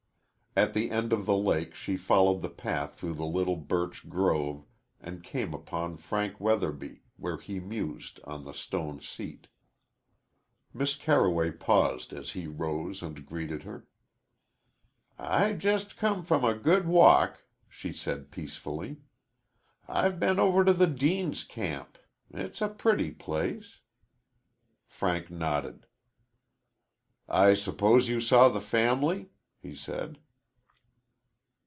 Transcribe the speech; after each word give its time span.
At 0.53 0.73
the 0.73 0.91
end 0.91 1.13
of 1.13 1.25
the 1.25 1.37
lake 1.37 1.73
she 1.75 1.95
followed 1.95 2.41
the 2.41 2.49
path 2.49 2.95
through 2.95 3.13
the 3.13 3.25
little 3.25 3.55
birch 3.55 4.09
grove 4.09 4.65
and 4.99 5.23
came 5.23 5.53
upon 5.53 5.95
Frank 5.95 6.41
Weatherby, 6.41 7.03
where 7.15 7.37
he 7.37 7.61
mused, 7.61 8.19
on 8.25 8.43
the 8.43 8.53
stone 8.53 8.99
seat. 8.99 9.47
Miss 10.73 10.97
Carroway 10.97 11.51
paused 11.57 12.11
as 12.11 12.31
he 12.31 12.47
rose 12.47 13.01
and 13.01 13.25
greeted 13.25 13.63
her. 13.63 13.87
"I 15.17 15.53
just 15.53 15.95
come 15.95 16.21
from 16.21 16.43
a 16.43 16.53
good 16.53 16.85
walk," 16.85 17.45
she 17.69 17.93
said 17.93 18.29
peacefully. 18.29 18.97
"I've 19.87 20.19
been 20.19 20.37
over 20.37 20.65
to 20.65 20.73
the 20.73 20.85
Deanes' 20.85 21.45
camp. 21.47 21.97
It's 22.29 22.61
a 22.61 22.67
pretty 22.67 23.11
place." 23.11 23.79
Frank 24.85 25.29
nodded. 25.31 25.85
"I 27.29 27.53
suppose 27.53 28.09
you 28.09 28.19
saw 28.19 28.49
the 28.49 28.59
family," 28.59 29.29
he 29.57 29.73
said. 29.73 30.19